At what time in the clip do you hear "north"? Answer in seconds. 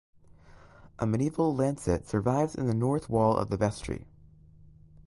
2.73-3.07